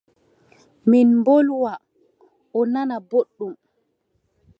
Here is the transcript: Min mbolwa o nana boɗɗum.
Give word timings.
Min 0.89 1.07
mbolwa 1.19 1.73
o 2.57 2.59
nana 2.73 2.95
boɗɗum. 3.09 3.53